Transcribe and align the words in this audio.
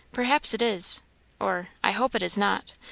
"perhaps 0.11 0.51
it 0.55 0.63
is!" 0.63 1.03
or, 1.39 1.67
"I 1.83 1.91
hope 1.91 2.15
it 2.15 2.23
is 2.23 2.35
not!" 2.35 2.73